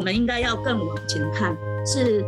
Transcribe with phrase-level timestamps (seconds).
[0.00, 2.24] 我们应该要更往前看，是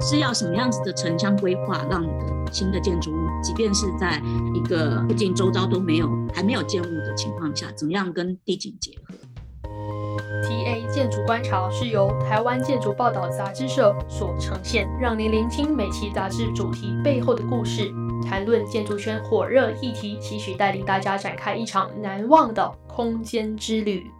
[0.00, 2.04] 是要什么样子的城乡规划，让
[2.50, 4.20] 新的建筑物，即便是在
[4.52, 9.14] 一个附近周遭都没有还没有建物的情况下，怎么样跟地景结合
[10.42, 17.92] ？TA 建筑观察是由台湾建筑报道杂志社所呈现，让您聆听每期杂志主题背后的故事，
[18.28, 24.10] 谈论建筑圈火热议题，期许带领大家展开一场难忘的空间之旅。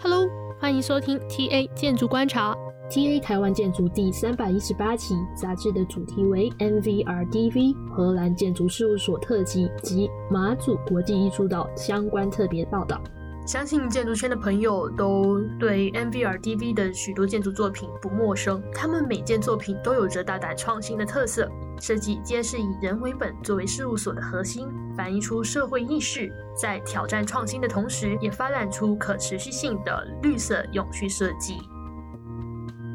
[0.00, 0.28] Hello，
[0.60, 2.56] 欢迎收听 TA 建筑观察。
[2.88, 13.02] TA 台湾建筑第三百一十八期杂志的主题为 MVRDV 荷兰建筑事务所特辑及马祖国际艺术岛相关特别报道。
[13.48, 21.50] 相信建筑圈的朋友都对 MVRDV 的许多建筑作品不陌生，他们每件作品都有着大胆创新的特色。
[21.80, 31.56] 设计皆是以人为本作为事务所的核心，反映出社会意识，在挑战创新的同时，也发展出可持续性的绿色永续设计。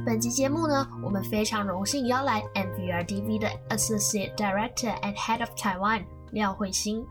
[0.06, 7.04] 本集节目呢，我们非常荣幸邀来 MVRDV 的 Associate Director and Head of Taiwan 廖慧欣。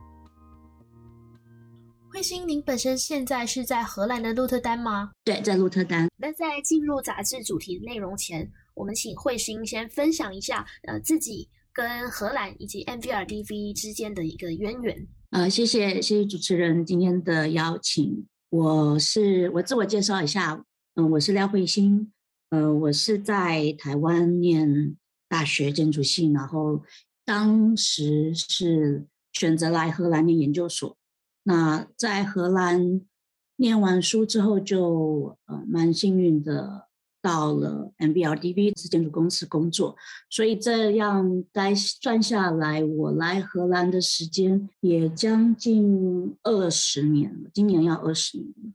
[2.12, 5.12] 慧心，您本身现在是在荷兰的鹿特丹吗？
[5.24, 6.08] 对，在鹿特丹。
[6.18, 11.48] 那在进入杂志主题内容前，我们请慧心先分享一下，呃，自己。
[11.74, 15.08] 跟荷兰以及 MVRDV 之间的一个渊源。
[15.30, 18.26] 呃，谢谢谢谢主持人今天的邀请。
[18.50, 20.62] 我是我自我介绍一下，
[20.96, 22.12] 嗯、呃，我是廖慧欣，
[22.50, 24.98] 呃，我是在台湾念
[25.30, 26.82] 大学建筑系，然后
[27.24, 30.94] 当时是选择来荷兰念研究所。
[31.42, 33.00] 那在荷兰
[33.56, 36.88] 念完书之后就，呃蛮幸运的。
[37.24, 39.94] 到了 M B R D B 建筑公司工作，
[40.28, 47.48] 所以这样该算下来，我来荷兰的时间也将近二十年了。
[47.54, 48.74] 今年要二十年，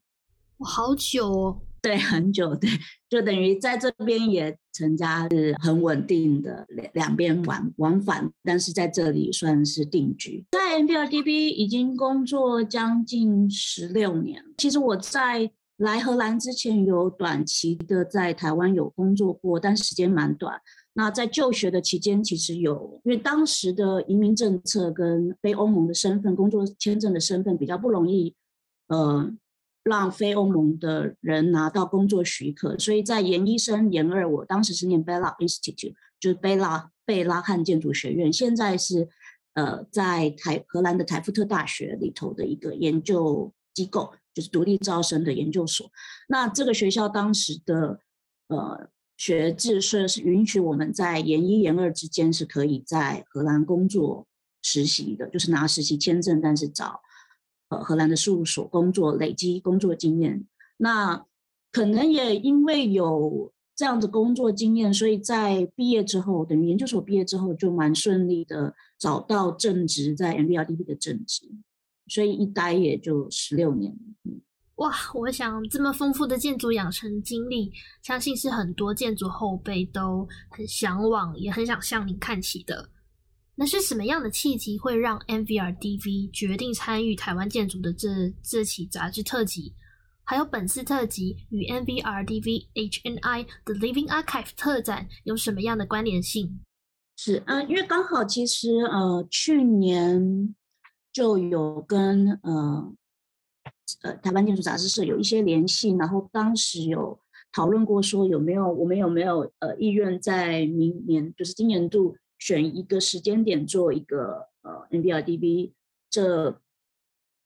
[0.60, 1.62] 我，好久哦！
[1.81, 2.70] 对，很久，对，
[3.09, 10.45] 就等于在这边也成家是很稳定的两两边往往返，但是在这里算是定居。
[10.52, 15.52] 在 nvrdb 已经工作将近十六年，其实我在。
[15.77, 20.59] 来荷兰之前有短期的在台湾有工作过，但时间蛮短。
[20.94, 28.33] 那在就学的期间，其实有，因为当时的移民政策跟非欧盟的身份、工作签证的身份比较不容易，
[28.88, 29.32] 呃，
[29.87, 39.09] 让非欧盟的人拿到工作许可，所以在研一生、研二，我当时是念 Bella Institute，就是贝拉贝拉汉建筑学院，现在是
[39.53, 44.14] 呃在台荷兰的台福特大学里头的一个研究机构。
[44.33, 45.89] 就是独立招生的研究所，
[46.27, 47.99] 那这个学校当时的
[48.49, 48.87] 呃
[49.17, 54.27] 学制是是允许我们在研一研二之间是可以在荷兰工作
[54.61, 57.02] 实习的，就是拿实习签证，但是找
[57.70, 60.45] 呃荷兰的事务所工作，累积工作经验。
[60.78, 61.26] 那
[61.72, 71.48] 可能也因为有这样的工作经验，所以在毕业之后，等于研究所毕业之后就蛮顺利的找到正职，在 MVRDV 的正职。
[72.08, 73.94] 所以一待也就十六年。
[74.76, 82.89] 哇，我想这么丰富的建筑养成经历，相信是很多建筑后辈都很向往，也很想向你看齐的。
[83.60, 88.08] 那是什么样的契机会让 MVRDV 决定参与台湾建筑的这
[88.44, 89.73] 这期杂志特辑？
[90.23, 96.60] 还有本次特辑与 MVRDV HNI The Living Archive 特展有什么样的关联性？
[97.18, 100.56] 是，嗯、因为刚好其实呃去年。
[101.14, 102.94] 就有跟呃
[104.04, 107.20] 呃台湾建筑杂志社有一些联系，然后当时有
[107.52, 115.71] 讨论过说有没有我们有没有呃意愿在明年就是今年度选一个时间点做一个呃 MVRDV
[116.09, 116.59] 这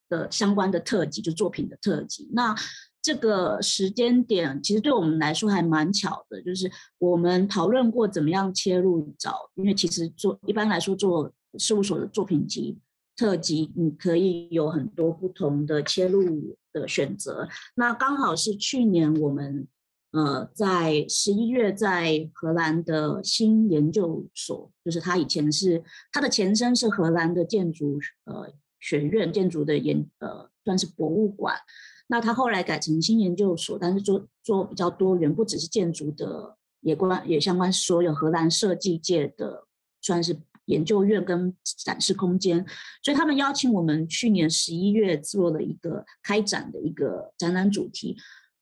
[0.10, 2.30] 的相关的特辑，就作品的特辑。
[2.34, 2.56] 那
[3.02, 6.70] 这个时间点其实对我们来说还蛮巧的，就是
[7.00, 12.78] 我们讨论过怎么样切入找，因为其实做一般来说做事务所的作品集。
[13.14, 17.48] 特辑，你可以有很多不同的切入的选择。
[17.76, 19.68] 那刚好是去年我们
[20.12, 31.56] 呃在十一月在荷兰的新研究所，就是它以前是它的前身是荷兰的建筑呃学院建筑的研呃算是博物馆。
[32.08, 39.66] 那它后来改成新研究所，但是做做比较多元，不只是建筑的，也关也相关所有荷兰设计界的
[40.02, 40.40] 算是。
[40.66, 41.54] 研究院跟
[41.84, 42.64] 展示空间，
[43.04, 48.16] 所以他们邀请我们去年十一月做了一个开展的一个展览主题。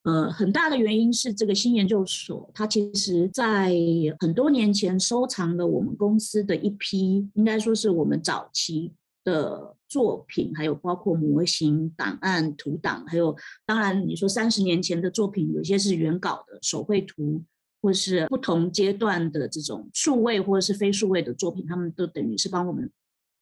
[0.10, 3.72] 呃，很大的原因是这个新研究所，它其实在
[4.20, 8.92] 很多年前收藏了我们公司的一批，应该说是我们早期
[9.24, 13.36] 的作品，还有包括模型、档案、图档，还有
[13.68, 17.44] 当然你说三十年前的作品，有些是原稿的手绘图，
[17.80, 22.90] 或是不同阶段的这种数位或者是非数位的作品，他们都等于是帮我们。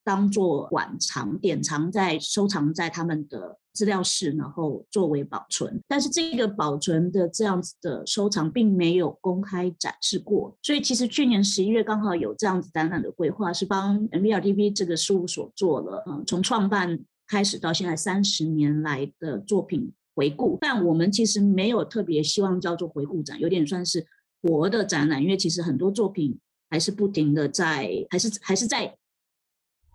[0.08, 5.84] 当做馆藏、典藏在收藏在他们的资料室，然后作为保存。
[5.86, 20.58] 但是这个保存的这样子的收藏并没有公开展示过，所以其实去年十一月刚好有这样子展览的规划，是帮 NVRDV 这个事务所做了，嗯，从创办开始到现在三十年来的作品回顾。
[20.62, 24.06] 但我们其实没有特别希望叫做回顾展，有点算是
[24.42, 26.40] 活的展览，因为其实很多作品
[26.70, 28.96] 还是不停的在，还是还是在。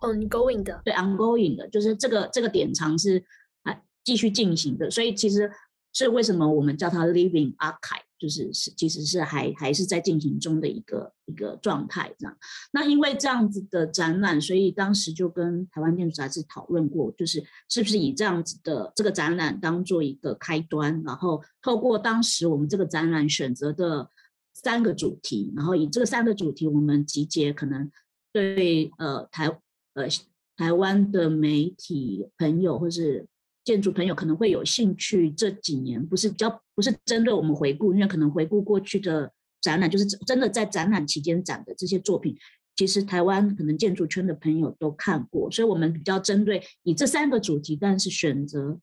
[0.03, 3.23] Ongoing 的，对，ongoing 的，就是这个这个典藏是
[3.63, 5.49] 还继续进行的，所以其实
[5.93, 12.37] 是为什么我们叫它 living archive，就是是其实是还还是在进行中的一个一个状态这样。
[12.71, 24.09] 那因为这样子的展览，所以当时就跟台湾建筑杂志讨论过，就是是不是以这样子的这个展览当做一个开端，然后透过当时我们这个展览选择的
[24.53, 27.89] 三个主题，然后以这个三个主题，我们集结可能
[28.31, 29.57] 对呃台。
[29.93, 30.07] 呃，
[30.55, 33.27] 台湾的媒体朋友或是
[33.63, 35.31] 建筑朋友可能会有兴趣。
[35.31, 39.31] 这几年不是比较不是针对我们回顾，因为可能回顾过去的
[39.61, 42.35] 展览，就是真的在展览期间展的这些作品，
[42.75, 48.79] 其实台湾可能建筑圈的朋友都看过，所以我们比较针对以这三个主题，但是选择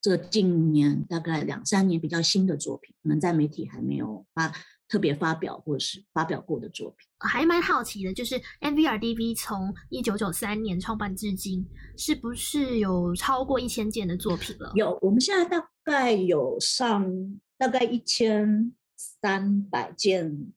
[0.00, 4.52] 这近年大概两三年比较新的作品，可能在媒体还没有发。
[4.88, 11.66] 特别发表或是发表过的作品，还蛮好奇的，就是 NVRDV 从一九九三年创办至今，
[11.96, 14.70] 是不是有超过一千件的作品了？
[14.74, 17.10] 有，我们现在大概有上
[17.58, 20.52] 大概一千三百件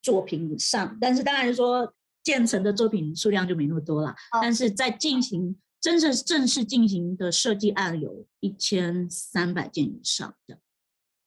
[0.00, 1.92] 作品以上，但是当然说
[2.22, 4.10] 建成的作品数量就没那么多了。
[4.10, 10.58] 哦、但是在进行真正正式进行的设计案有一千三百件以上的。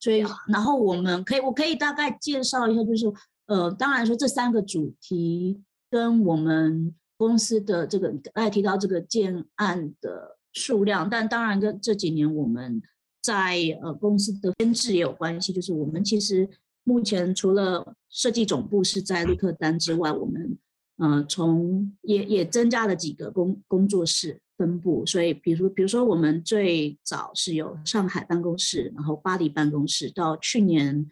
[0.03, 3.05] 所以，然后我们可以，我可以大概介绍一下，就是，
[3.45, 12.81] 呃，当然说这三个主题跟我们公司的这个，刚才提到这个建案的数量，但当然跟这几年我们
[13.21, 16.49] 在呃公司的编制也有关系，就是我们其实
[16.83, 20.57] 目前除了设计总部是在鹿特丹之外，我们
[20.97, 24.41] 呃从也也增加了几个工工作室。
[24.63, 31.11] 分布，所以比如比如说，我们最早是有上海办公室，然后巴黎办公室，到去年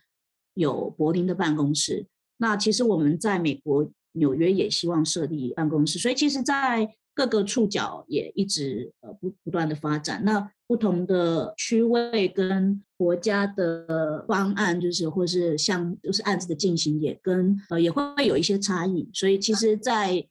[0.54, 2.06] 有柏林的办公室。
[2.38, 10.24] 那其实我们在美国纽约也希望设立办公室，所以其实，在各个触角也一直呃不不断的发展。
[10.24, 19.10] 那不同的区位跟国家的方案，就是或是像就是案子的进行，也跟呃也会有一些差异。
[19.14, 20.26] 所以其实在，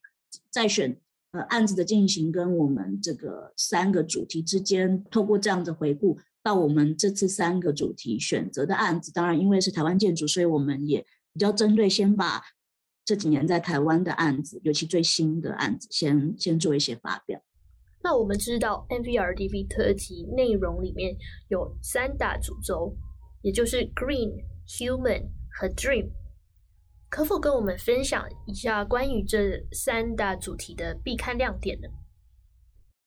[0.49, 0.97] 在在选。
[1.33, 11.01] 呃，案子的进行跟我们这个三个主题之间，透过这样的回顾，到我们这次三个主题选择的案子，当然因为是台湾建筑，所以我们也
[11.33, 12.43] 比较针对，先把
[13.05, 17.41] 这几年在台湾的案子，尤其最新的案子，先先做一些发表。
[18.03, 21.15] 那我们知道 NVRDV 特辑内容里面
[21.49, 22.97] 有三大主轴，
[23.43, 26.11] 也就是 Green、Human 和 Dream。
[27.11, 31.89] 可否跟我们分享一下关于这三大主题的必看亮点呢？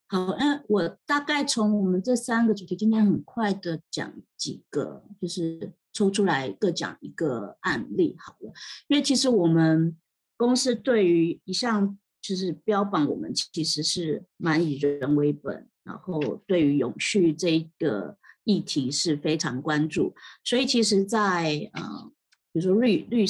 [0.07, 8.51] 好，那我大概从我们这三个主题，今天很快的讲几个，就是抽出来各讲一个案例好了。
[8.87, 9.97] 因为其实我们
[10.35, 20.13] 公司对于一项就是标榜，我们其实是蛮以人为本，然后对于永续这一个议题是非常关注。
[20.43, 22.11] 所以其实在，在呃，
[22.51, 23.25] 比如说绿绿。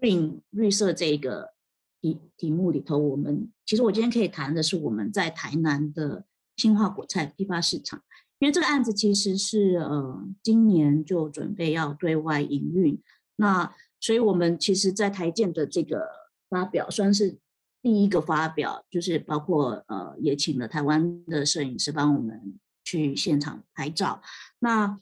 [0.00, 1.52] 绿绿色这个
[2.00, 6.24] 题题目里头，我们其实我今天可以谈的是我们在台南的
[6.56, 8.02] 新化果菜批发市场，
[8.38, 13.00] 因为这个案子其实是呃今年就准备要对外营运，
[13.36, 16.08] 那所以我们其实在台建的这个
[16.48, 17.38] 发表算是
[17.82, 24.22] 第一个发表，就是包括呃也请了台湾的摄影师帮我们去现场拍照。
[24.60, 24.98] 那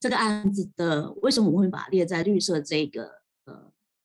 [0.00, 3.23] 这个案子的为什么我会把它列在绿色这个？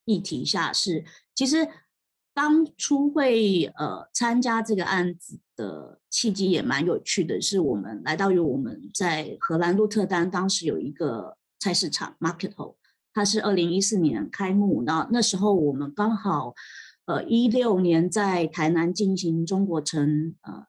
[0.10, 1.68] 议题下是，其实
[2.34, 12.76] 当初会呃参加这个案子的契机也蛮有趣的，是我们来到于我们在荷兰鹿特丹，当时有一个菜市场 Market Hall，
[13.14, 16.56] 它是二零一四年开幕，那那时候我们刚好
[17.06, 20.66] 呃一六年在台南进行中国城呃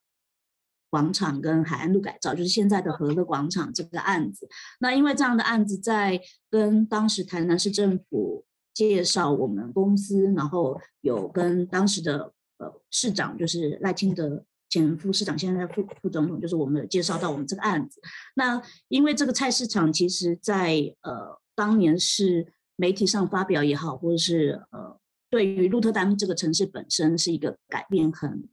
[0.90, 4.46] 广场跟海岸路改造，就是现在的和乐广场这个案子。
[4.80, 6.20] 那因为这样的案子在
[6.50, 8.44] 跟当时台南市政府。
[8.80, 18.00] 介绍我们公司，然后有跟当时的呃市长，就是赖清德前副市长，现在副副总统，就是我们有介绍到我们这个案子。
[18.36, 18.58] 那
[18.88, 28.48] 因为这个菜市场，其实在呃当年是媒体上发表也好，或者是呃对于鹿特丹这个城市本身是一个改变很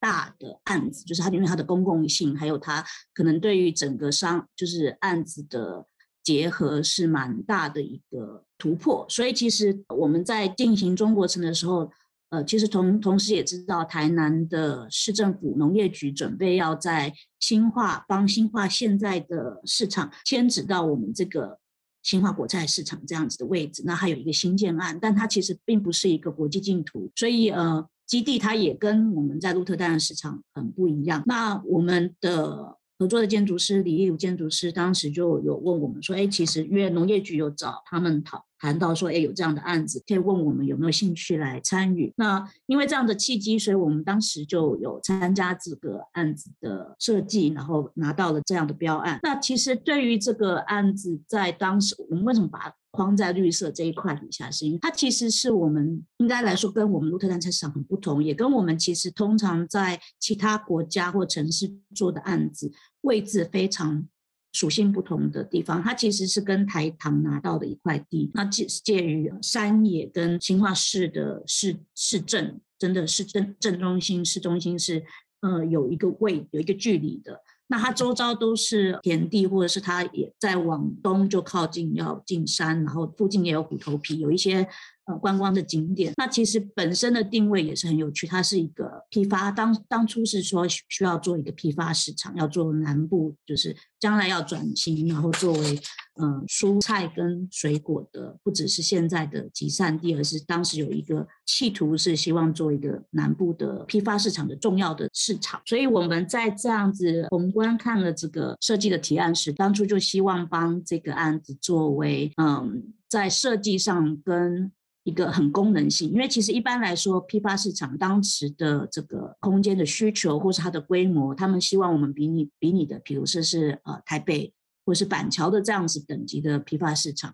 [0.00, 5.86] 大的案子，就是它因为它的公共性，还有它可能对于整个商就是案子的
[6.28, 9.06] 结合是蛮大的一个突破。
[9.08, 11.90] 所以其实我们在进行中国城的时候。
[12.30, 21.58] 呃，其实同同时也知道，台南的市政府农业局准备要在新化帮新化现在的市场迁址到我们这个
[22.02, 23.82] 新化果菜市场这样子的位置。
[23.86, 31.22] 那还有一个新建案，但它其实并不是一个国际净土，所以呃，基地它也跟我们在鹿特丹的市场很不一样。
[31.24, 38.44] 那我们的合作的建筑师李义武建筑师当时就有问我们说，哎，其实因为农业局有找他们讨。
[38.60, 42.12] 谈到说，哎，有这样的案子，可以问我们有没有兴趣来参与。
[42.16, 49.20] 那因为这样的契机，所以我们当时就有参加这个案子的设计，然后拿到了这样的标案。
[49.22, 64.08] 那其实对于这个案子，在当时我们为什么把它框在绿色这一块底下，是因为它其实是我们应该来说跟我们鹿特丹菜市场很不同，也跟我们其实通常在其他国家或城市做的案子位置非常。
[64.50, 75.04] 属性不同的地方，它其实是跟台糖拿到的一块地，那介介于山野跟兴化市的市市镇，真的是镇镇中心市中心是
[75.42, 77.38] 呃有一个位有一个距离的。
[77.68, 84.68] 那它周遭都是田地，或者是它也在往东就靠近要进山，然后附近也有虎头皮，有一些。
[85.08, 88.26] 呃，观光的景点，那其实本身的定位也是很有趣。
[88.26, 95.80] 它是一个批发，当当初是说需要做一个批发市场，要做南部，就是将来要转型，然后作为
[96.20, 105.62] 嗯、蔬菜跟水果的，不只是现在的集散地，而是当时有一个企图是希望做一个南部的批发市场的重要的市场。
[105.64, 114.70] 所以我们在这样子宏观看了这个设计的提案时，当初就希望帮这个案子作为嗯在设计上跟
[115.08, 124.52] 一个很功能性，因为其实一般来说，批发市场当时的这个空间的需求，或是它的规模，他们希望我们比你比你的，比如说是呃台北
[124.84, 127.32] 或是板桥的这样子等级的批发市场，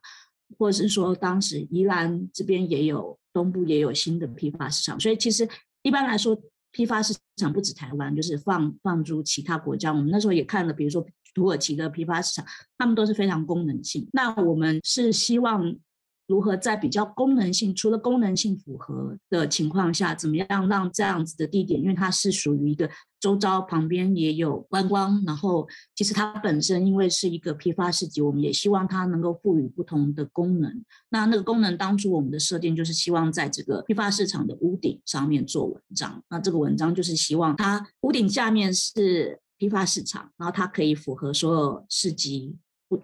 [0.57, 5.49] 或者是说当时宜兰这边也有，东部也有新的批发市场，所以其实
[5.83, 6.41] 一般来说，
[6.71, 9.93] 批发市场不止台湾，就是放放诸其他国家。
[9.93, 11.05] 我们那时候也看了，比如说
[11.35, 12.47] 土耳其的批发市场，
[12.79, 14.09] 他们都是非常功能性。
[14.13, 15.77] 那我们是希望。
[16.27, 22.89] 如何在比较功能性，除了功能性符合的情况下，怎么样让这样子的地点，因为它是属于一个
[23.21, 30.85] 周遭旁边也有观光，然后其实它本身因为是一个批发市集，我们也希望它能够赋予不同的功能。
[31.11, 42.57] 那那个功能当初我们的设定就是希望在这个批发市场的屋顶上面做文章，那这个文章就是希望它屋顶下面是批发市场，然后它可以符合所有市集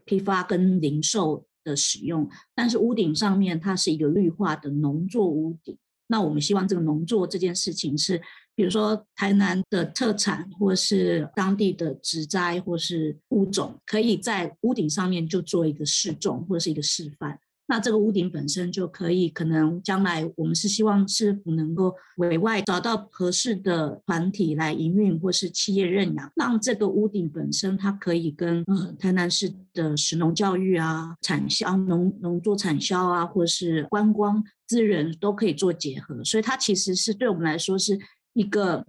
[0.04, 5.76] 批发跟零售的使用，但是屋顶上面它是一个绿化的农作屋顶。
[6.08, 8.20] 那我们希望这个农作这件事情是，
[8.56, 17.38] 比如说台南的特产，或是当地的植栽，或是物种，可以在屋顶上面就做一个示众，或者是一个示范。
[17.70, 37.96] 那这个屋顶本身就可以，可能将来我们是希望市府能够委外找到合适的团体来营运，或是企业认养，让这个屋顶本身它可以跟呃台南市的食农教育啊、产销农农作产销啊，或是观光资源都可以做结合，所以它其实是对我们来说是
[38.32, 38.84] 一个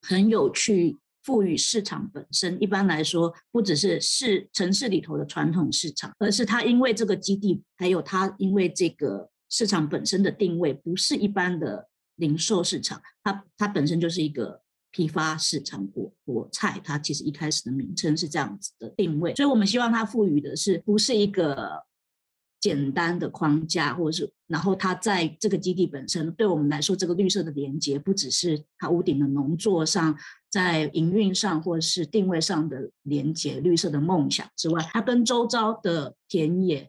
[0.00, 0.96] 很有趣。
[1.22, 14.60] 赋予市场本身，一般来说不只是市城市里头的传统市场，而是它因为这个基地，还有它因为这个市场本身的定位，不是一般的零售市场，它它本身就是一个
[14.90, 21.84] 批发市场果果菜，它其实一开始的名称是这样子的定位，所以我们希望它赋予的是不是一个。
[22.62, 30.16] 简单的框架，或者是，然后它在这个基地本身，对我们来说，这个绿色的连接不只是它屋顶的农作上，
[30.48, 36.88] 在营运上或者是定位上的连接，绿色的梦想之外，它跟周遭的田野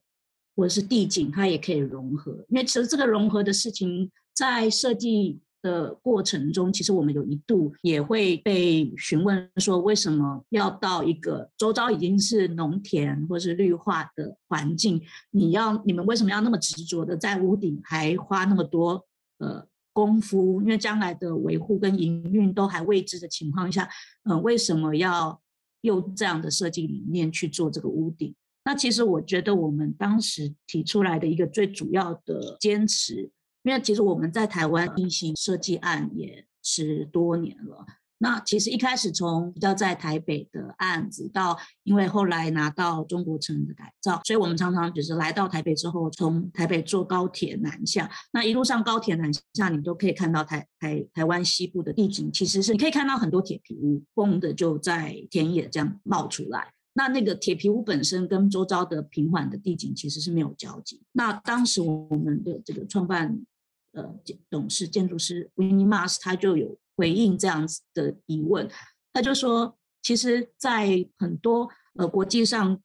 [0.55, 2.45] 或者是地景，它也可以融合。
[2.47, 5.41] 因为其实这个融合的事情，在设计。
[5.63, 15.01] 的过程中，其实我们有一度也会被询问说，为什么要到一个周遭已经是农田或是绿化的环境，
[15.31, 19.03] 你要你们为什么要那么执着的在屋顶还花那么多
[19.39, 20.61] 呃功夫？
[20.61, 23.89] 因为将来的维护跟营运都还未知的情况下，
[24.25, 25.41] 嗯、呃，为什么要
[25.81, 28.35] 用这样的设计理念去做这个屋顶？
[28.65, 33.31] 那其实我觉得我们当时提出来的一个最主要的坚持。
[33.63, 37.85] 因为其实我们在台湾进行设计案也十多年了，
[38.17, 56.71] 那其实一开始从比较在台北的案子，到因为后来拿到中国城的改造，所以我们常常就是来到台北之后，从台北坐高铁南下，那一路上高铁南下，你都可以看到台台台湾西部的地景，其实是你可以看到很多铁皮屋，蹦的就在田野这样冒出来。
[56.95, 61.01] 那那个铁皮屋本身跟周遭的平缓的地景其实是没有交集。
[61.13, 63.35] 那当时我们的这个创办
[63.93, 64.19] 呃
[64.49, 68.69] 董事建筑师 Winnie Mars 他就有回应这样子的疑问，
[69.11, 72.79] 他就说，其实，在很多呃国际上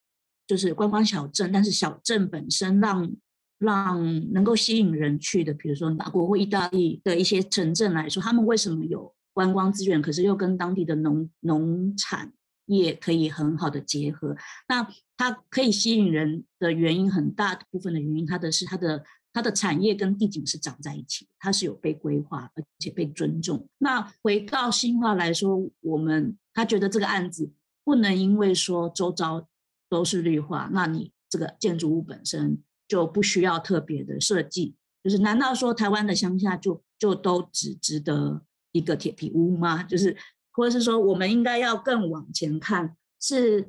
[0.47, 3.13] 就是观光小镇，但是小镇本身让
[3.59, 12.33] 让能够吸引人去的，比如说法国或意大利的一些城镇来说，他们为什么有观光资源，可是又跟当地的农农产
[12.67, 14.37] 业可以很好的结合，
[14.69, 23.69] 那它可以吸引人的原因，很大部分的原因，它的是它的它的产业跟地景是长在一起，它是有被规划而且被尊重。
[23.79, 27.53] 那回到新化来说，我们他觉得这个案子
[27.85, 29.47] 不能因为说周遭
[29.89, 38.43] 都是绿化，那你这个建筑物本身就不需要特别的设计，就是难道说台湾的乡下就就都只值得
[38.73, 39.83] 一个铁皮屋吗？
[39.83, 40.17] 就是。
[40.51, 43.65] 或者是说，我们应该要更往前看，是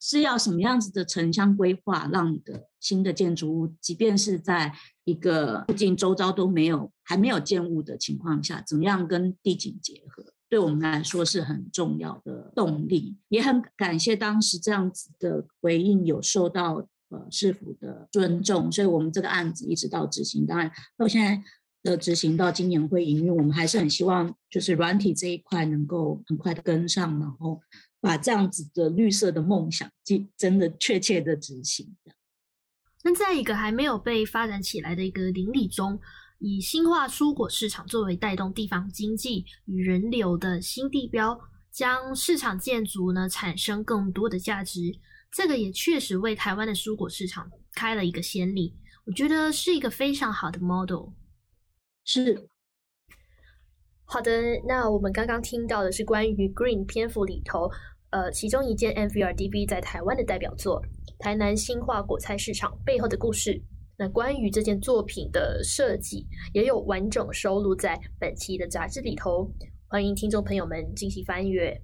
[0.00, 4.72] 是要什么样子的城乡规划，让你的新的建筑物，即便是在
[5.04, 13.16] 一个附近周遭都没有还没有建物的情况下，怎么样跟地景结合，对我们来说是很重要的动力。
[13.28, 21.42] 也很感谢当时这样子的回应有受到呃市府的尊重，所以我们这个案子一直到执行，当然到现在。
[21.82, 27.60] 的执行到今年会营运，我们还是很希望就是软体这一块能够很快的跟上，然后
[28.06, 29.90] 把这样子的绿色的梦想，
[30.36, 31.96] 真的确切的执行。
[33.02, 36.00] 那在一个还没有被发展起来的一个邻里中，
[36.38, 41.38] 以新化蔬果市场作为带动地方经济与人流的新地标，
[41.72, 44.80] 将市场建筑呢产生更多的价值，
[45.32, 48.76] 这个也确实为台湾的蔬果市场开了一个先例。
[49.04, 51.10] 我觉得是一个非常好的 model。
[52.04, 52.48] 是，
[54.04, 54.30] 好的。
[54.66, 57.70] 那我们刚刚听到的是关于 Green 篇幅里头，
[58.10, 60.80] 呃，其中一件 MVRDV 在台湾的代表作——
[61.18, 63.60] 台南新化果菜市场背后的故事。
[63.98, 69.50] 那关于这件作品的设计，也有完整收录在本期的杂志里头，
[69.88, 71.74] 欢迎听众朋友们进行翻阅。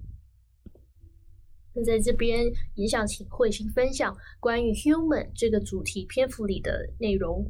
[1.75, 7.43] 那在这边也想请慧心分享关于 Human 这个主题篇幅里的内容。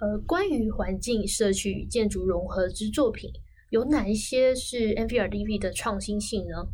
[0.00, 3.28] 呃，关于环境、社区与建筑融合之作品，
[3.70, 6.68] 有哪一些是 NVRDV 的创新性呢？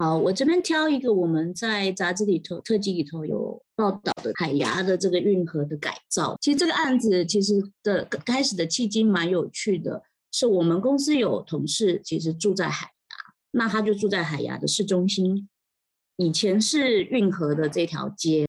[0.00, 6.38] 好，我这边挑一个我们在杂志里头特辑里头有报道的海牙的这个运河的改造。
[6.40, 15.46] 其实这个案子其实的开始的契机蛮有趣的，是我们公司有同事其实住在海牙，那他就住在海牙的市中心，
[16.16, 18.46] 以前是运河的这条街。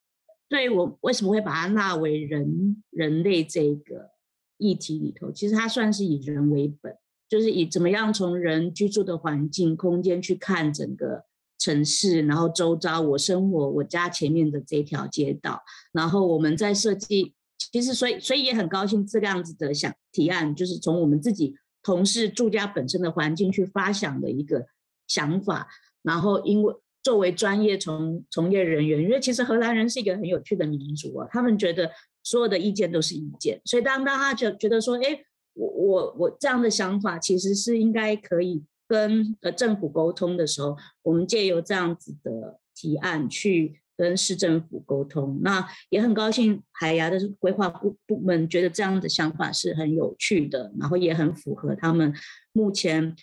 [0.48, 4.12] 所以我为什么会把它纳为人人类这个
[4.56, 5.30] 议题里头？
[5.30, 6.96] 其实它算是以人为本，
[7.28, 11.24] 就是以怎么样从人居住的环境空间去看整个
[11.62, 17.34] 城市，然后周遭我生活我家前面的这条街道，然后我们在设计。
[17.70, 24.66] 其实所以所以也很高兴这个样子的想提案，就是从我们自己同事住家本身的环境去发想的一个
[25.06, 25.68] 想法，
[26.02, 26.74] 然后因为。
[27.04, 31.90] 作为专业从从业人员，因为其实荷兰人是一个很有趣的民族啊，他们觉得
[32.22, 35.18] 所有的意见都是意见，所以当当他觉觉得说，哎，
[35.54, 52.12] 我我我这样的想法其实是应该可以跟呃政府沟通的时候，我们借由这样子的提案去跟市政府沟通，那也很高兴海牙的规划部部门觉得这样的想法是很有趣的，然后也很符合他们
[52.52, 53.16] 目前。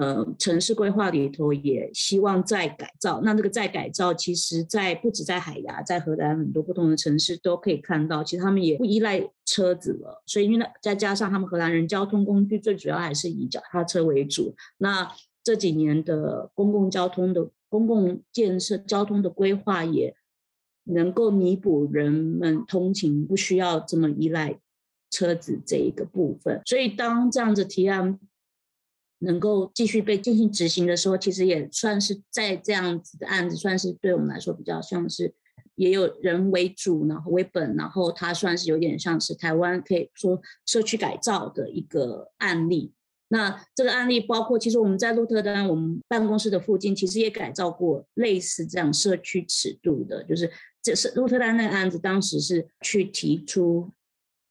[0.00, 3.20] 呃，城市规划里头也希望再改造。
[3.22, 8.24] 那这个再改造，其实在不止在海牙，在荷兰很多不同的城市都可以看到。
[8.24, 14.54] 其实他们也不依赖车子了，所以因为再加上他们荷兰人交通工具最主要还是以脚踏车为主。
[14.78, 15.06] 那
[15.44, 20.14] 这几年的公共交通的公共建设、交通的规划，也
[20.84, 24.58] 能够弥补人们通勤不需要这么依赖
[25.10, 26.62] 车子这一个部分。
[26.64, 28.18] 所以当这样子提案。
[29.20, 35.32] 能够继续被进行执行的时候，其实也算是在这样子的案子，算是对我们来说比较像是
[35.76, 42.92] 也有人为主，然后为本，然后它算是有点像是台湾可以说社区改造的一个案例。
[43.28, 50.50] 那这个案例包括，其实我们在鹿特丹，我们办公室的附近其实也改造过类似这样社区尺度的，就是
[50.82, 53.88] 这是鹿特丹那个案子，当时是去提出，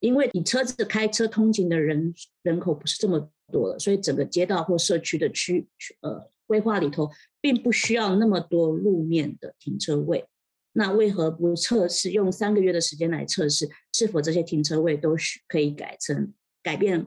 [0.00, 5.68] 因为你车子开车通勤的人人口不是这么多了，所以整个街道或社区的区
[6.00, 7.08] 呃规划里头
[7.40, 10.24] 并不需要那么多路面的停车位，
[10.72, 16.32] 那为何不测试用三个月的时间来测试，是否这些停车位都需可以改成
[16.62, 17.06] 改变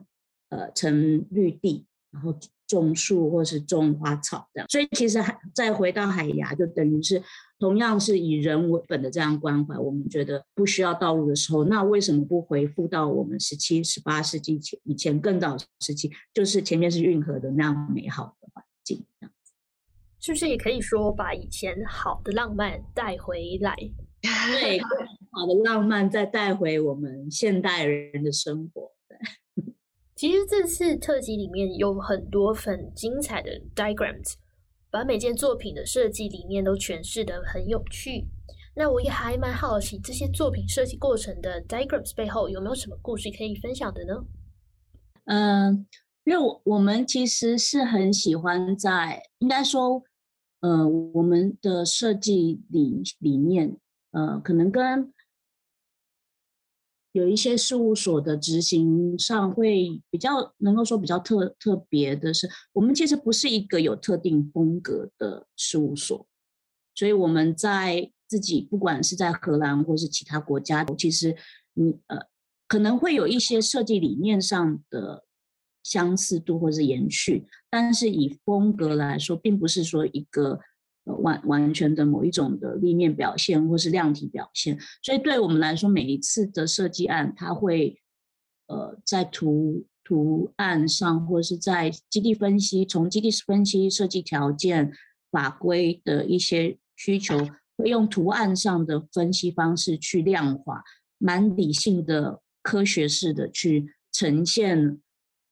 [0.50, 2.34] 呃成绿地，然后
[2.68, 4.70] 种树或是种花草这样？
[4.70, 7.22] 所以其实还再回到海牙，就等于是。
[7.60, 19.54] 同样是以人为本的这样关怀，我们觉得不需要道路的时候，那为什么不回复到我们十七、十八世纪前以前更早时期，就是前面是运河的那样美好的环境，这样子，
[20.20, 23.78] 是不是也可以说把以前好的浪漫带回来？
[24.22, 24.82] 对，
[25.32, 28.92] 好的浪漫再带回我们现代人的生活。
[29.08, 29.18] 对，
[30.24, 34.36] 其实这次特辑里面有很多很精彩的 diagrams。
[34.90, 38.26] 把每件作品的设计理念都诠释得很有趣，
[38.74, 44.14] 那我也还蛮好奇这些作品设计过程的 diagrams 背后有没有什么故事可以分享的呢？
[45.26, 45.86] 嗯，
[46.24, 50.02] 因为我我们其实是很喜欢在，应该说，
[50.62, 53.76] 呃，我们的设计理理念，
[54.12, 55.12] 呃，可能跟。
[57.14, 66.28] 有一些事务所的执行上会比较能够说比较特特别的是，我们其实不是一个有特定风格的事务所，
[66.94, 71.36] 所以我们在自己不管是在荷兰或是其他国家，其实
[71.74, 72.18] 你呃
[72.68, 75.24] 可能会有一些设计理念上的
[75.84, 80.60] 相似度或是延续，但是以风格来说，并不是说一个。
[81.06, 88.00] 完完全的某一种的立面表现，或是量体表现，所以对我们来说，每一次的设计案，它会
[88.68, 94.94] 呃在图图案上，或是在基地分析，从基地分析设计条件、
[95.30, 97.38] 法规的一些需求，
[97.76, 100.84] 会用图案上的分析方式去量化，
[101.18, 105.02] 蛮理性的、科学式的去呈现。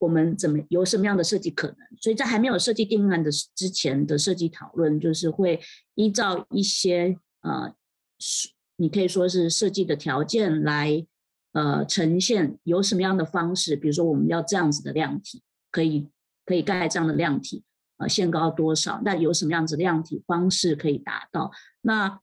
[0.01, 1.77] 我们怎么有什么样的设计可能？
[2.01, 5.61] 所以在还没有设计定案的之前的设计讨论，就是会
[5.93, 7.71] 依照一些呃，
[8.77, 11.05] 你可以说是设计的条件来
[11.51, 16.09] 呃呈现有什么样的方式，比如说我们要这样子的量体，可以
[16.45, 17.63] 可以盖这样的量体，
[17.97, 18.99] 呃，限高多少？
[19.05, 21.51] 那有什么样子量体方式可以达到？
[21.81, 22.19] 那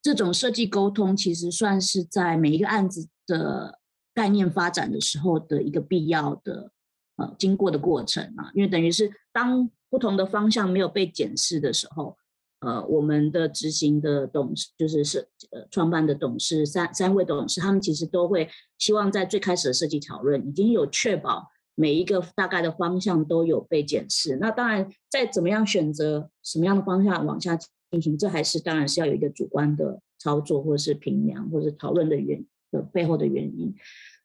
[0.00, 3.79] 这种设计沟通其实算是在每一个案子的。
[4.20, 6.70] 概念发展的时候的一个必要的
[7.16, 12.18] 呃经过的过程啊，因为等于是当不同的方向没有被检视的时候，
[12.60, 24.36] 呃，我们的执行的董事就是设呃创办的董事三三位董事，他们其实都会希望在最开始的设计讨论已经有确保每一个大概的方向都有被检视。
[24.36, 27.56] 那当然，在怎么样选择什么样的方向往下
[27.90, 32.44] 进行，这还是当然是要有一个主观的操作，或者是评量，或者是讨论的原。
[32.72, 33.74] 的背后的原因，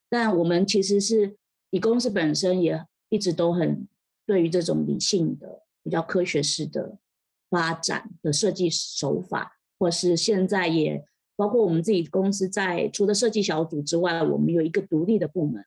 [0.10, 1.36] 但我们其实是
[1.70, 3.88] 以公司本身也一直都很
[4.26, 6.98] 对于这种理性的、比较科学式的
[7.50, 15.66] 发展的设计手法，或是现在也包括我们自己公司在除了设计小组之外，我们有一个独立的部门，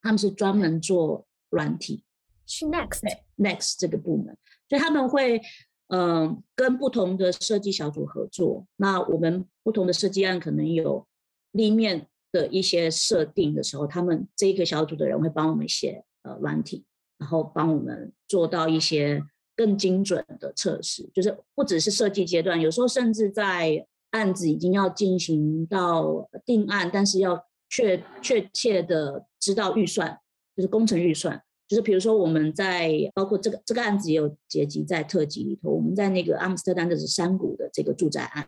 [0.00, 2.04] 他们是专门做软体，
[2.46, 3.02] 是 Next
[3.36, 4.36] Next 这个部门，
[4.68, 5.40] 所以他们会
[5.88, 11.06] 嗯、呃、跟不同的设计小组合作，那我们不同的设计案可能有。
[11.52, 16.84] 立面的一些设定的时候，他们这一个小组的人会帮我们写呃软体，
[17.18, 19.22] 然后帮我们做到一些
[19.56, 30.18] 更精准的测试，就是不只是设计阶段，有时候甚至在案子已经要进行到定案，但是要确确切的知道预算，
[30.54, 38.46] 就是工程预算，就是比如说我们在包括这个这个案子也有结集在特辑里头，我们在那个阿姆斯特丹的山谷的这个住宅案，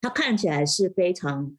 [0.00, 1.56] 它看起来是非常。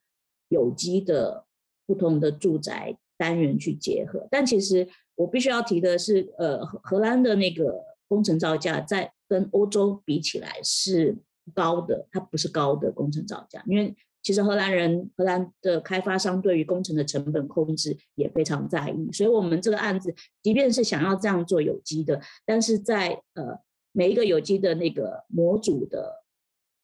[0.50, 1.46] 有机的
[1.86, 11.18] 不同的住宅单元去结合，但其实我必须要提的是，呃，荷兰的那个工程造价在跟欧洲比起来是
[11.54, 23.60] 高的，它不是高的工程造价，因为其实荷兰人、荷兰的开发商对于工程的成本控制也非常在意，所以我们这个案子，即便是想要这样做有机的，但是在呃
[23.92, 26.24] 每一个有机的那个模组的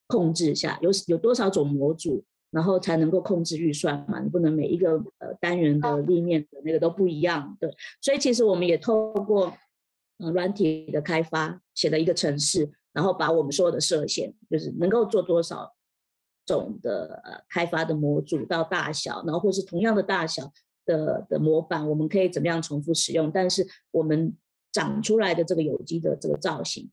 [0.08, 2.24] 控制下，有有多少种模组？
[2.52, 7.74] 然后才能够控制预算嘛，你不能每一个呃单元的立面的那个都不一样，对。
[8.02, 9.54] 所以其实我们也透过
[10.18, 15.74] 呃软体的开发写了一个程式，然后把我们所有的设限，就是能够做多少
[16.46, 20.52] 种的呃开发的模组到大小，然后或是同样的大小
[20.86, 23.32] 的的模板，我们可以怎么样重复使用？
[23.32, 24.36] 但是我们
[24.74, 26.90] 长出来的这个有机的这个造型，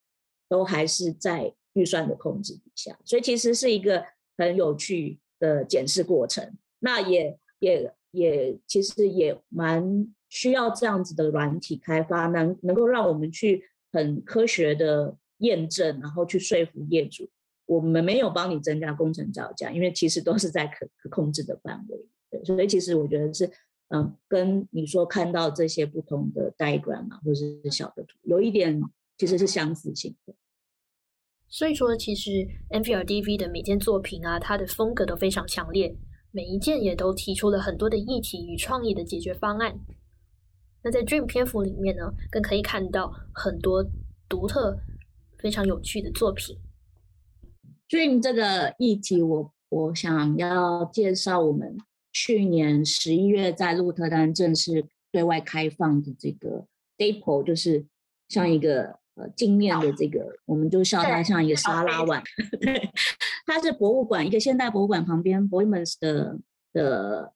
[0.49, 4.05] 都还是在预算的控制底下，所以其实是一个
[4.37, 17.29] 很有趣的检视过程，那也也也其实也蛮需要这样子的软体开发，能能够让我们去很科学的验证，然后去说服业主，
[17.66, 22.07] 我们没有帮你增加工程造价，因为其实都是在可可控制的范围。
[22.31, 23.51] 对，所以其实我觉得是，
[23.88, 28.81] 嗯，跟你说看到这些不同的 diagram 啊，或者是小的图，有一点
[29.16, 30.35] 其实是相似性的。
[31.51, 35.97] 所以说，其实 MVRDV 的每件作品啊，它的风格都非常强烈，
[36.31, 39.81] 每一件也都提出了很多的议题与创意的解决方案。
[40.83, 43.83] 那在 Dream 篇幅里面呢，更可以看到很多
[44.29, 44.79] 独特、
[45.39, 46.59] 非常有趣的作品。
[47.89, 51.79] Dream 这个议题我，我想要介绍我们
[52.13, 56.67] 去年十一月在鹿特丹正式对外开放的这个
[56.99, 57.87] Depot，就是
[58.29, 58.99] 像一个。
[59.18, 62.22] 呃，镜面的这个，我们就笑它像一个沙拉碗。
[62.61, 62.88] 对，
[63.44, 66.38] 它是博物馆，一个现代博物馆旁边 Boijmans 的
[66.72, 67.33] 的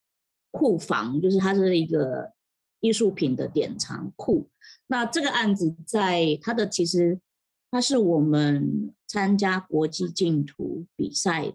[0.53, 2.33] 库房，就是它是一个
[2.79, 4.49] 艺术品的典藏库。
[4.87, 7.19] 那这个案子在它的其实，
[7.69, 11.53] 它是我们参加国际竞图比赛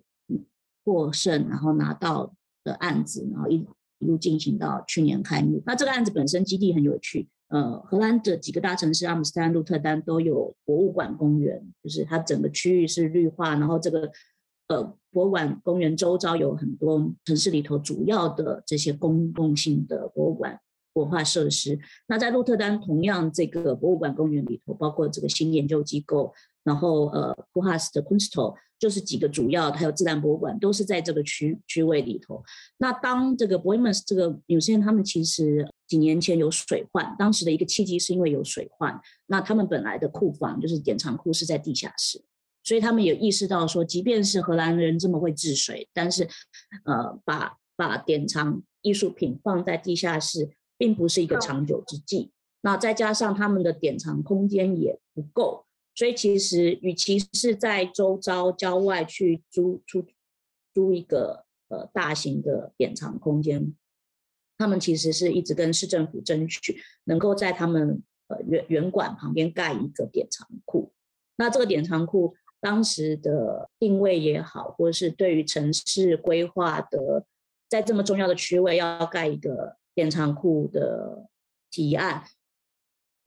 [0.83, 2.33] 获胜，然后拿到
[2.65, 3.65] 的案子，然后一
[3.99, 5.63] 一路进行到去年开幕。
[5.65, 7.29] 那这个案子本身基地很有趣。
[7.49, 14.11] 呃，荷兰的几个大城市，阿姆斯特丹、鹿特丹都有博物馆公园，就是它整个区域是绿化，然后这个
[14.67, 20.59] 呃博物馆公园周遭有很多城市里头主要的这些公共性的博物馆
[20.93, 21.79] 文化设施。
[22.07, 26.33] 那在鹿特丹，同样这个博物馆公园里头，包括这个新研究机构，
[26.67, 32.43] 然后呃，Koolhaas 的 Kunsthal 就是几个主要，还有自然博物馆都是在这个区区位里头。
[32.77, 35.67] 那当这个 Boijmans 这个有些人他们其实。
[35.87, 38.99] 几年前有水患，当时的一个契机是因为有水患。
[39.27, 42.21] 那他们本来的库房就是典藏库是在地下室，
[42.61, 46.27] 所以他们也意识到说，即便是荷兰人这么会治水，但是，
[46.83, 52.31] 呃，把把典藏艺术品放在地下室，并不是一个长久之计。
[52.59, 55.66] 那再加上他们的典藏空间也不够，
[55.97, 60.05] 所以其实与其是在周遭郊外去租出
[60.71, 63.75] 租一个呃大型的典藏空间。
[64.59, 70.93] 他们其实是一直跟市政府争取，能够在他们呃原原馆旁边盖一个典藏库。
[71.37, 77.25] 那这个典藏库当时的定位也好，或者是对于城市规划的，
[77.67, 81.27] 在这么重要的区位要盖一个典藏库的
[81.71, 82.23] 提案，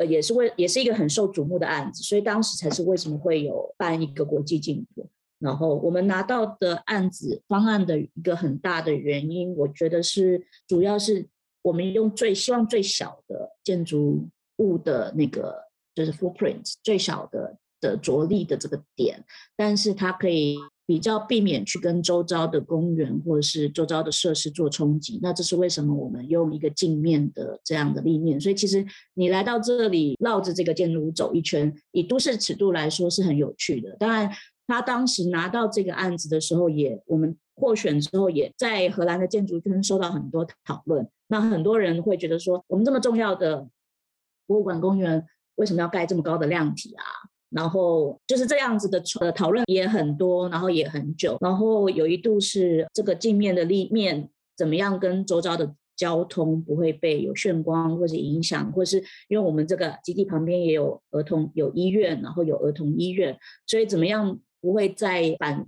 [0.01, 2.03] 呃，也是为也是一个很受瞩目的案子。
[2.03, 5.07] 所以当时才是为什么会有办一个国际竞图。
[5.39, 11.29] 然后我们拿到的案子方案的一个很大的原因，我觉得是主要是
[11.63, 19.23] 我们用最希望最小的建筑物的那个就是 footprint 最小的的着力的这个点，
[19.57, 20.57] 但是它可以
[20.91, 25.21] 比较避免去跟周遭的公园或者是周遭的设施做冲击。
[25.23, 28.41] 那这是为什么我们用一个镜面的这样的立面？
[28.41, 33.95] 所以其实你来到这里绕着这个建筑物走一圈，以都市尺度来说是很有趣的。
[34.01, 34.29] 当然。
[34.67, 41.09] 他当时拿到这个案子的时候也，我们获选之后，也在荷兰的建筑圈受到很多讨论。
[41.27, 43.69] 那很多人会觉得说，我们这么重要的
[44.47, 45.27] 博物馆公园，
[45.57, 47.03] 为什么要盖这么高的量体啊？
[47.51, 51.37] 然后就是这样子的呃讨论也很多，然后也很久。
[51.41, 64.39] 然后有一度是这个镜面的立面怎么样跟周遭的交通不会被有眩光或者影响，或是因为我们这个基地旁边也有儿童有医院，然后有儿童医院，所以怎么样？
[64.63, 65.67] 不会在反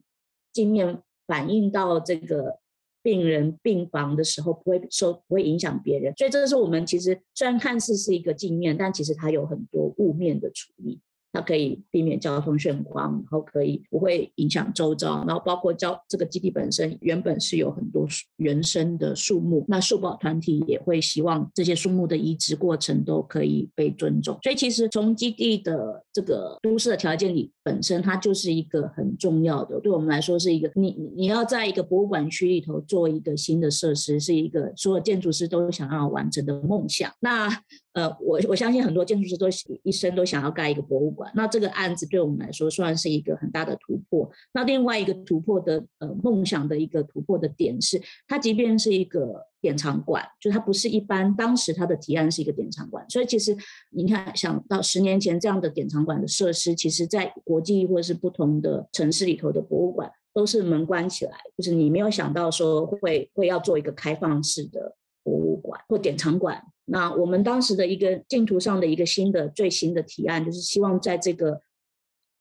[0.52, 2.58] 镜面反映到这个
[3.02, 11.00] 病人病房的时候，不会受不会影响别人，所以这是我们其实虽然看似是一个镜面，但其实它有很多雾面的处理。
[11.32, 24.38] 它可以避免交通眩光，然后可以不会影响周遭，然后包括交这个基地本身原本是有很多原生的树木，那树保团体也会希望这些树木的移植过程都可以被尊重。
[24.42, 37.10] 所以其实从基地的这个都市的条件里本身，它就是一个很重要的，对我们来说是一个你你要在一个博物馆区里头做一个新的设施，是一个所有建筑师都想要完成的梦想。
[37.20, 37.48] 那
[37.92, 39.46] 呃，我我相信很多建筑师都
[39.82, 41.30] 一生都想要盖一个博物馆。
[41.34, 44.30] 那这个案子对我们来说算是一个很大的突破。
[44.54, 51.34] 那另外一个突破的呃梦想的一个突破的点是，它即便是一个典藏馆，就它不是一般。
[51.36, 53.54] 当时它的提案是一个典藏馆，所以其实
[53.90, 66.62] 你看，想到十年前这样的典藏馆的设施，其实在国际或者是不同的城市里头的博物馆都是门关起来，就是你没有想到说会会要做一个开放式的博物馆或典藏馆。
[66.84, 71.60] 那我们当时的一个竞图上的一个新的最新的提案，就是希望在这个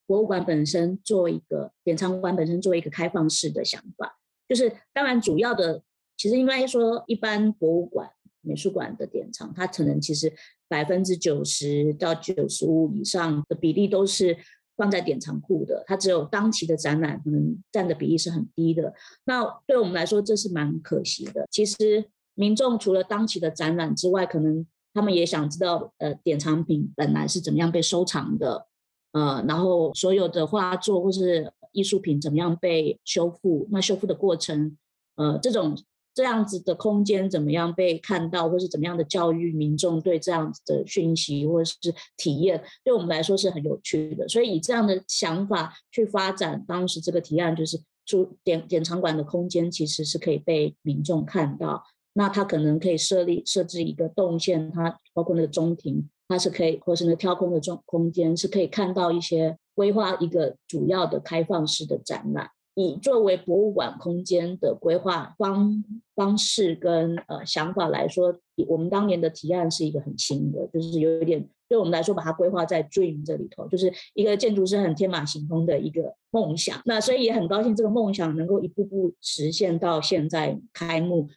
[0.07, 4.17] 博物馆本身做一个典藏馆本身做一个开放式的想法，
[4.49, 5.83] 就是当然主要的
[6.17, 8.09] 其实应该说一般博物馆、
[8.41, 10.33] 美术馆的典藏，它可能其实
[10.67, 14.35] 百分之九十到九十五以上的比例都是
[14.75, 18.93] 放在典藏库的，它只有当期的展览可能占的比例是很低的。
[19.25, 21.47] 那对我们来说，这是蛮可惜的。
[21.51, 22.03] 其实
[22.35, 28.67] 民众除了当期的展览之外，可能他们也想知道，呃，典藏品本来是怎么样被收藏的，
[29.11, 34.77] 呃，然后所有的画作或是艺术品怎么样被修复，那修复的过程，
[35.15, 35.77] 呃，这种。
[36.13, 41.77] 这样子的空间怎么样被看到，或是怎么样的教育民众对这样子的讯息或是
[42.17, 44.27] 体验，对我们来说是很有趣的。
[44.27, 51.81] 所以以这样的想法去发展，当时这个提案就是出典典藏馆的空间其实是可以被民众看到。
[52.13, 62.49] 那它可能可以设立设置一个动线，它包括那个中庭，它是可以或是那挑空的中空间是可以看到一些规划一个主要的开放式的展览。
[62.73, 65.83] 以作为博物馆空间的规划方
[66.15, 68.33] 方式跟呃想法来说，
[68.67, 76.81] 我们当年的提案是一个很新的，就是有一点对我们来说把它规划在 dream 这里头，就是一个建筑师很天马行空的一个梦想。
[76.85, 81.27] 那所以也很高兴这个梦想能够一步步实现到现在开幕。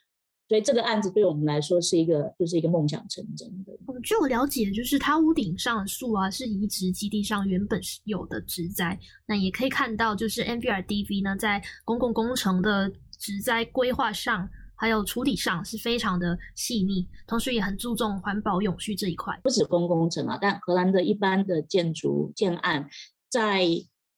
[0.55, 3.73] 所以这个案子对我们来说是一个，就是一个梦想成真的。
[4.05, 8.97] 据我了解，就是它屋顶上的树啊，是移植基地上原本是有的植栽。
[9.27, 12.89] 那也可以看到，就是 NVRDV 呢，在公共工程的
[13.19, 19.37] 植栽规划上，还有处理上是非常的细腻，同时也很注重环保永续这一块。
[19.43, 22.89] 不止公共工程啊，但荷兰的一般的建筑建案，
[23.29, 23.67] 在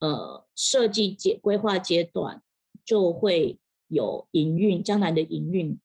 [0.01, 2.43] 呃设计阶规划阶段
[2.85, 5.79] 就会有营运，将来的营运。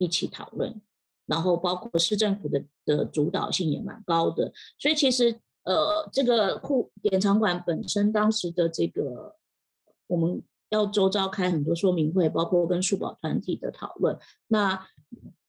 [0.00, 0.80] 一起讨论，
[1.26, 9.36] 然后包括市政府的的主导性也蛮高的，所以其实呃，这个库典藏馆本身当时的这个，
[10.06, 14.18] 我们要周遭开很多说明会，包括跟树保团体的讨论。
[14.48, 14.88] 那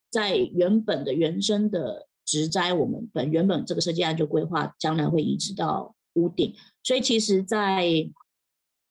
[0.10, 7.88] 在原本的原生的植栽，我们本原本这个设计案就规划将来会移植到屋顶，所以其实在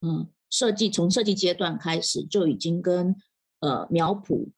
[0.00, 3.14] 嗯设计从设计阶段开始就已经跟
[3.60, 4.48] 呃苗圃。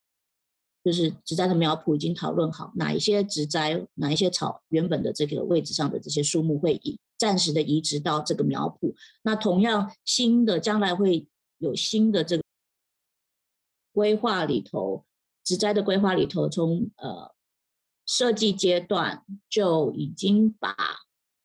[0.84, 8.92] 就是植栽的苗圃已经讨论好，哪一些植栽，哪一些草，原本的这个位置上的这些树木会移，暂时的移植到这个苗圃。
[9.22, 12.42] 那同样新的将来会有新的这个
[13.92, 15.04] 规划里头，
[15.44, 17.32] 植栽的规划里头，从呃
[18.04, 20.74] 设计阶段就已经把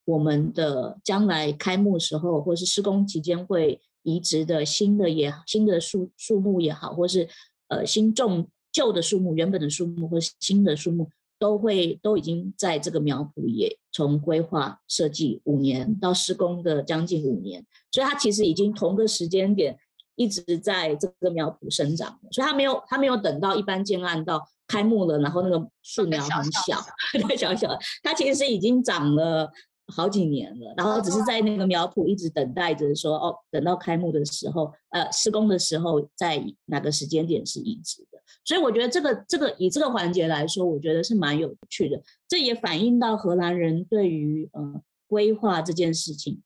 [0.06, 7.30] 我们的将来开幕时候，或是施工期间会移植的新的也新的树树木也好，或是
[7.68, 8.50] 呃新种。
[8.72, 19.78] 旧的树木、原本的树木或新的树木，都会都已经在这个苗圃也从规划设计五年到施工的将近五年，所以它其实已经同个时间点
[20.16, 26.80] 一直在这个苗圃生长，所以它没有它没有等到一般建案到开幕了，然后那个树苗很小，
[27.28, 29.52] 对小小的，它其实是已经长了。
[29.88, 38.20] 好几年了，然后只是在那个苗圃一直等待着说哦，等到开幕的时候，呃，施工的时候，在哪个时间点是移植的。
[38.44, 42.02] 所以我觉得这个这个以这个环节来说，我觉得是蛮有趣的。
[42.28, 46.42] 这也反映到荷兰人对于呃规划这件事情，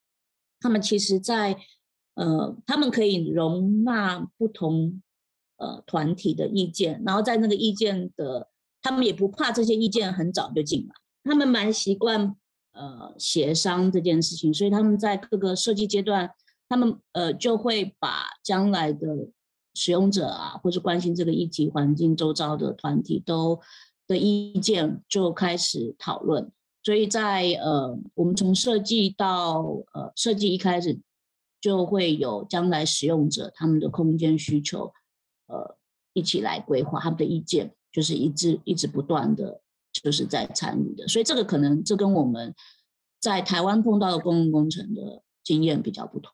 [0.59, 1.57] 他们其实在
[2.13, 5.01] 呃他们可以容纳不同
[5.57, 8.49] 呃团体的意见，然后在那个意见的，
[8.83, 12.35] 他们也不怕这些意见很早就进来，他们蛮习惯。
[12.73, 16.31] 呃，协商这件事情，所以他们在各个设计阶段，
[16.69, 19.29] 他们呃就会把将来的
[19.73, 23.59] 使用者啊，或是关心这个议题、环境周遭的团体都
[24.07, 26.49] 的意见就开始讨论。
[26.83, 29.61] 所以在呃，我们从设计到
[29.93, 30.99] 呃设计一开始，
[31.59, 34.91] 就会有将来使用者他们的空间需求，
[35.47, 35.77] 呃，
[36.13, 39.61] 一起来规划他们的意见，就是一直一直不断的。
[39.91, 42.53] 就是在参与的，所以这个可能这跟我们
[43.19, 46.33] 在台湾碰到的公共工程的经验比较不同，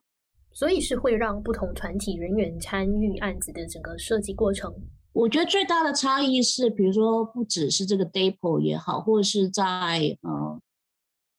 [0.53, 4.73] 所以是会让不同团体人员参与案子的整个设计过程。
[5.13, 10.61] 我觉得最大的差异是，比如说不只是这个 depot 也好，或者是在呃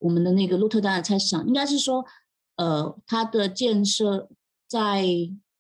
[0.01, 2.05] 我们的那个鹿特丹的菜市场，应该是说
[2.57, 4.29] 呃它的建设
[4.67, 5.07] 在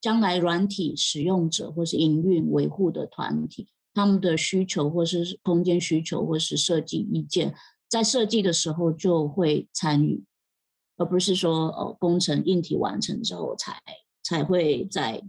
[0.01, 3.69] 将来软体使用者或是营运维护的团体。
[3.99, 7.53] 他们的需求，或是空间需求，或是设计意见，
[7.89, 10.23] 在设计的时候就会参与，
[10.99, 13.83] 而不是说哦，工程硬体完成之后才
[14.23, 15.21] 才会在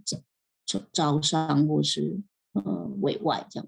[0.67, 2.21] 招招商或是
[2.53, 2.61] 呃
[3.01, 3.67] 委外这样。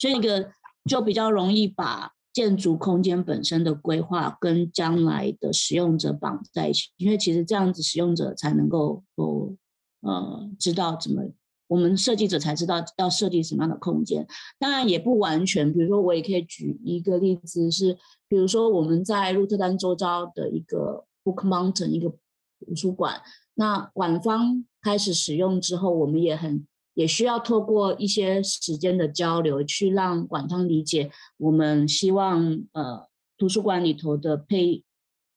[0.00, 0.50] 所以一个
[0.88, 9.56] 就比较容易把建筑空间本身的规划跟将来的使用者绑在一起，因为其实这样子使用者才能够够
[10.00, 11.22] 呃知道怎么。
[11.70, 14.26] 我们设计者才知道要设计什么样的空间，
[14.58, 15.72] 当然也不完全。
[15.72, 17.96] 比如说，我也可以举一个例子是，
[18.28, 23.22] 比如说我们在鹿特丹周遭的一个 Book Mountain 一个图书馆。
[23.54, 33.06] 那馆方开始使用之后，我们也很也需要透过一些时间的交流，去让馆方理解我们希望呃
[33.38, 34.82] 图书馆里头的配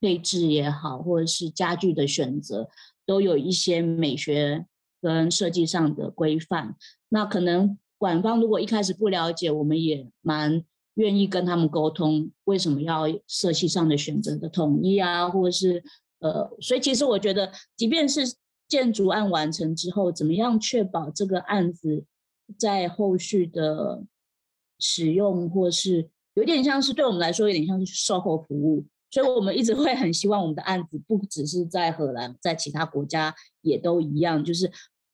[0.02, 2.70] 配置也好，或者是家具的选择，
[3.06, 4.66] 都有一些美学
[5.04, 6.76] 跟设计上的规范。
[7.10, 10.64] 那可能馆方如果一开始不了解，我们也蛮
[10.96, 15.84] 愿意跟他们沟通，为什么要设计上的选择的统一啊，或者是。
[16.24, 18.22] 呃，所以其实我觉得，即便是
[18.70, 22.06] 建筑案完成之后，怎么样确保这个案子
[22.58, 24.06] 在后续的
[24.80, 28.86] 使用，或是有点像是对我们来说，有点像是售后服务。
[29.12, 34.42] 所以我们一直会很希望我们的案子不只是在荷兰，在其他国家也都一样。
[34.42, 34.72] 就是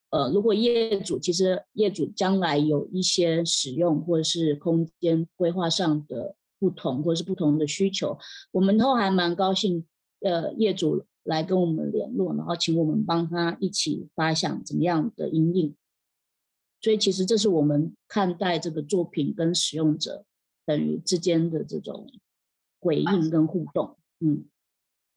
[0.10, 8.18] 呃，如果业主其实业主将来有一些使用或者是空间规划上的不同，或者是不同的需求，
[8.52, 9.86] 我们都还蛮高兴。
[10.22, 15.76] 呃，业主来跟我们联络，然后请我们帮他一起发想怎么样的阴影。
[16.82, 20.26] 所以其实这是我们看待这个作品跟使用者
[20.66, 22.12] 等于之间的这种
[22.82, 23.96] 回应跟互动。
[24.20, 24.44] 嗯，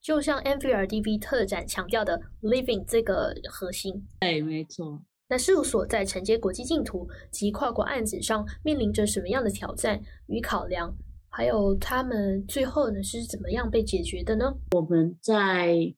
[0.03, 4.07] 就像 MVRDV 特展强调的 “living” 这个核心。
[4.21, 5.01] 对，没错。
[5.29, 10.95] 那事务所在承接国际竞图及跨国案子上面临着什么样的挑战与考量？
[11.31, 14.55] 还有他们最后呢是怎么样被解决的呢？
[14.73, 15.95] 我们在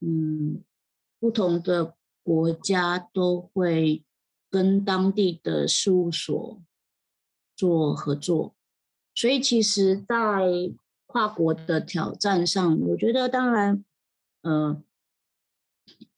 [0.00, 0.64] 嗯
[1.20, 1.94] 不同的
[2.24, 4.02] 国家都会
[4.50, 6.60] 跟当地的事务所
[7.54, 8.56] 做合作，
[9.14, 10.42] 所以其实，在
[11.12, 13.84] 跨国的挑战上，我觉得当然，
[14.42, 14.82] 呃，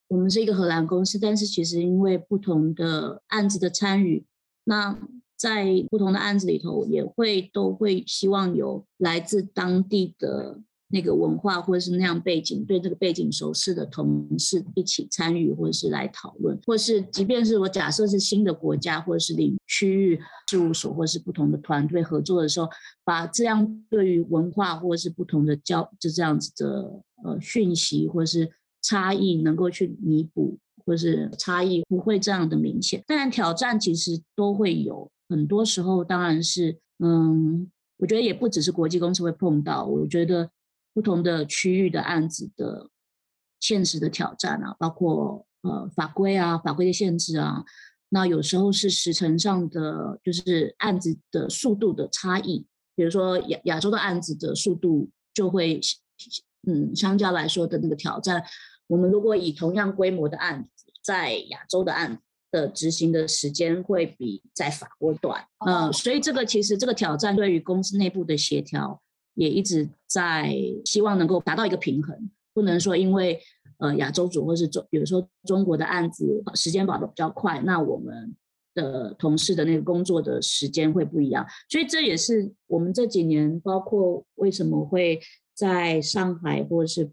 [0.07, 4.25] 我们是一个荷兰公司，但是其实因为不同的案子的参与，
[4.63, 4.97] 那。
[5.37, 10.61] 在不同的案子里头，也会都会希望有来自当地的
[10.95, 20.17] 那个文化或者是那样背景，对这个背景熟悉的同事一起参与，或者是来讨论，或是即便是我假设是新的国家或者是领区域
[20.47, 22.69] 事务所，或是不同的团队合作的时候，
[23.03, 28.49] 把这样对于文化或者是不同的交就这样子的呃讯息或者是
[28.81, 35.09] 差异能够去弥补，或是差异不会这样的明显，当然挑战其实都会有。
[35.27, 37.67] 很多时候，当然是，嗯，
[37.97, 40.47] 我觉得也不只是国际公司会碰到，我觉得
[40.95, 42.89] 不同的区域的案子的
[43.59, 47.63] 现实的挑战啊，包括呃法规啊、法规的限制啊，
[48.09, 52.65] 那有时候是时程上的，就是案子的速度的差异，
[52.95, 55.81] 比如说亚亚洲的案子的速度就会，
[56.65, 58.41] 嗯，相较来说的那个挑战，
[58.87, 62.21] 我们如果以同样规模的案子，在亚洲的案子。
[62.51, 69.01] 的执行的时间会比在法国短，嗯，所以这个其实这个挑战对于公司内部的协调
[69.35, 73.39] 也一直在希望能够达到一个平衡，不能说因为
[73.77, 78.35] 呃亚洲组或是中，比如说中国的案子时间跑得比较快，那我们
[78.73, 85.19] 的同事的那个工作的时间会不一样，所以这也是我们这几年包括为什么会
[85.53, 87.11] 在上海或者是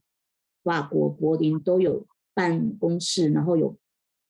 [0.64, 3.76] 法国柏林都有办公室，然后有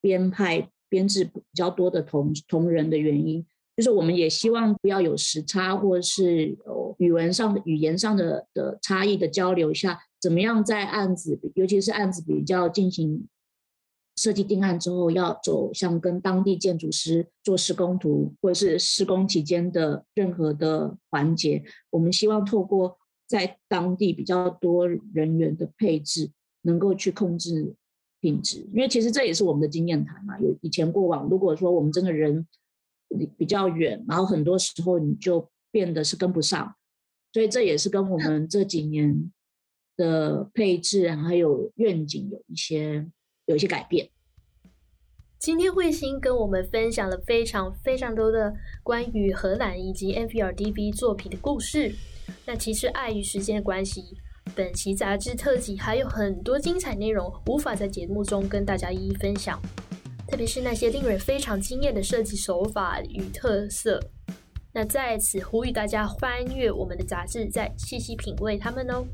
[0.01, 0.69] 编派。
[0.93, 3.43] 编制比较多的同同仁的原因，
[3.75, 6.55] 就是我们也希望不要有时差，或者是
[6.99, 13.29] 语文上的语言上的的差异的交流下，怎么样在案子，尤其是案子比较进行
[14.17, 26.31] 设计定案之后，要走向跟当地建筑师做施工图，或者是施工期间的任何的环节，我们希望透过在当地比较多人员的配置，
[26.63, 27.75] 能够去控制。
[28.25, 30.39] 品质，因为其实这也是我们的经验谈嘛。
[30.39, 32.47] 有以前过往，如果说我们真的人
[33.37, 36.73] 比较远，然后很多时候你就变得是跟不上，
[37.33, 39.33] 所以这也是跟我们这几年
[39.97, 43.07] 的配置还有愿景有一些
[43.47, 44.09] 有一些改变。
[45.39, 51.93] 今天慧心跟我们分享了非常非常多的关于荷兰以及 MVRDV 作品的故事。
[52.47, 54.03] 那其实碍于时间的关系。
[54.55, 59.61] 本期杂志特辑还有很多精彩内容，无法在节目中跟大家一一分享，
[60.29, 64.01] 特别是那些令人非常惊艳的设计手法与特色。
[64.73, 69.05] 那在此呼吁大家翻阅我们的杂志，再细细品味它们哦。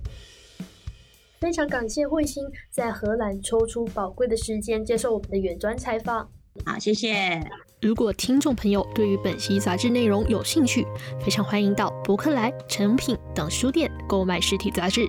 [1.41, 6.29] 非常感谢慧心在荷兰抽出宝贵的时间接受我们的远端采访。
[6.65, 7.41] 好，谢谢。
[7.81, 10.85] 如果听众朋友对于本期杂志内容有兴趣，
[11.25, 15.09] 非常欢迎到博客来、成品等书店购买实体杂志，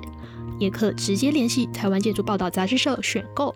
[0.59, 3.53] 也可直接联系台湾建筑报道杂志社选购。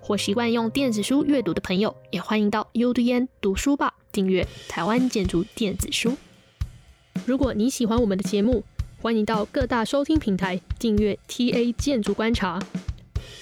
[0.00, 6.16] 或习惯用电子书阅读的朋友，也欢迎到 UDN 读书吧订阅台湾建筑电子书。
[7.26, 8.62] 如果你喜欢我们的节目，
[9.00, 12.58] 欢迎到各大收听平台订阅 TA 建筑观察。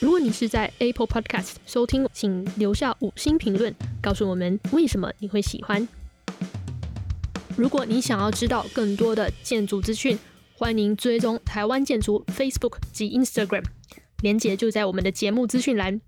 [0.00, 5.86] 如果你是在 Apple Podcast 收听，请留下五星评论，告诉我们为什么你会喜欢。
[7.56, 10.18] 如果你想要知道更多的建筑资讯，
[10.54, 13.64] 欢迎追踪台湾建筑 Facebook 及 Instagram，
[14.20, 16.00] 连结就在我们的节目资讯栏。